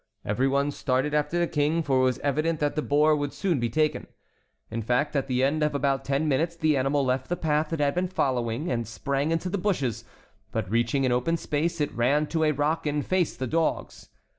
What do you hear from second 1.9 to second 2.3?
it was